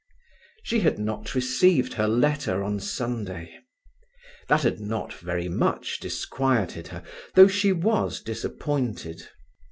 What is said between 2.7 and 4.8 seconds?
Sunday. That had